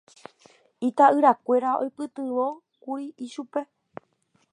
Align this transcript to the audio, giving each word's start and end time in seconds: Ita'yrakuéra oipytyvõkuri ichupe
Ita'yrakuéra 0.87 1.71
oipytyvõkuri 1.83 3.05
ichupe 3.27 3.61